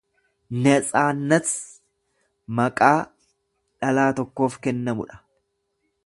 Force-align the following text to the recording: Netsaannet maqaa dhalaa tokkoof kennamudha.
Netsaannet 0.61 1.47
maqaa 2.59 2.97
dhalaa 3.81 4.09
tokkoof 4.21 4.57
kennamudha. 4.63 5.21